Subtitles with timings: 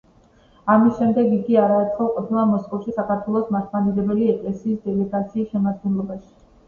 [0.75, 6.35] ამის შემდეგ იგი არაერთხელ ყოფილა მოსკოვში საქართველოს მართლმადიდებელი ეკლესიის დელეგაციის შემადგენლობაში.